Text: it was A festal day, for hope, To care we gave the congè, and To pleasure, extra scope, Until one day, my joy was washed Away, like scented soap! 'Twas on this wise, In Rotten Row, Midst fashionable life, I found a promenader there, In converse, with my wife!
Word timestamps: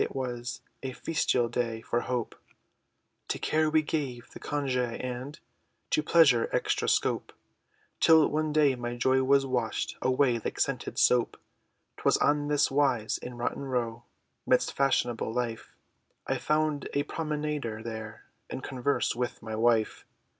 it 0.01 0.15
was 0.15 0.61
A 0.81 0.93
festal 0.93 1.47
day, 1.47 1.79
for 1.79 1.99
hope, 2.01 2.33
To 3.27 3.37
care 3.37 3.69
we 3.69 3.83
gave 3.83 4.31
the 4.31 4.39
congè, 4.39 4.97
and 4.99 5.39
To 5.91 6.01
pleasure, 6.01 6.49
extra 6.51 6.89
scope, 6.89 7.31
Until 7.99 8.27
one 8.27 8.51
day, 8.51 8.73
my 8.73 8.95
joy 8.95 9.21
was 9.21 9.45
washed 9.45 9.95
Away, 10.01 10.39
like 10.39 10.59
scented 10.59 10.97
soap! 10.97 11.37
'Twas 11.97 12.17
on 12.17 12.47
this 12.47 12.71
wise, 12.71 13.19
In 13.19 13.37
Rotten 13.37 13.61
Row, 13.65 14.01
Midst 14.47 14.73
fashionable 14.73 15.31
life, 15.31 15.75
I 16.25 16.39
found 16.39 16.89
a 16.95 17.03
promenader 17.03 17.83
there, 17.83 18.25
In 18.49 18.61
converse, 18.61 19.15
with 19.15 19.43
my 19.43 19.53
wife! 19.55 20.07